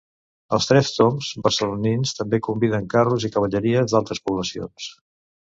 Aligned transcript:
Els 0.57 0.67
Tres 0.69 0.87
Tombs 0.95 1.29
barcelonins 1.47 2.15
també 2.21 2.41
conviden 2.49 2.89
carros 2.95 3.27
i 3.31 3.33
cavalleries 3.37 3.95
d'altres 3.95 4.25
poblacions. 4.27 4.91